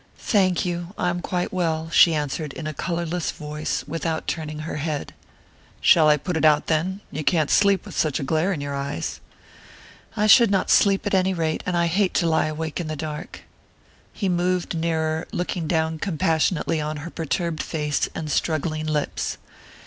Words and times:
"Thank 0.17 0.65
you 0.65 0.95
I 0.97 1.09
am 1.11 1.21
quite 1.21 1.53
well," 1.53 1.91
she 1.91 2.15
answered 2.15 2.53
in 2.53 2.65
a 2.65 2.73
colourless 2.73 3.29
voice, 3.29 3.83
without 3.87 4.25
turning 4.25 4.61
her 4.65 4.77
head. 4.77 5.13
"Shall 5.79 6.09
I 6.09 6.17
put 6.17 6.35
it 6.35 6.43
out, 6.43 6.65
then? 6.65 7.01
You 7.11 7.23
can't 7.23 7.51
sleep 7.51 7.85
with 7.85 7.95
such 7.95 8.19
a 8.19 8.23
glare 8.23 8.51
in 8.51 8.61
your 8.61 8.73
eyes." 8.73 9.19
"I 10.17 10.25
should 10.25 10.49
not 10.49 10.71
sleep 10.71 11.05
at 11.05 11.13
any 11.13 11.35
rate; 11.35 11.61
and 11.67 11.77
I 11.77 11.85
hate 11.85 12.15
to 12.15 12.27
lie 12.27 12.47
awake 12.47 12.79
in 12.79 12.87
the 12.87 12.95
dark." 12.95 13.41
"Why 13.41 13.41
shouldn't 13.41 13.83
you 13.83 14.19
sleep?" 14.19 14.21
He 14.21 14.29
moved 14.43 14.75
nearer, 14.75 15.27
looking 15.31 15.67
down 15.67 15.99
compassionately 15.99 16.81
on 16.81 16.97
her 17.05 17.11
perturbed 17.11 17.61
face 17.61 18.09
and 18.15 18.31
struggling 18.31 18.87
lips. 18.87 19.37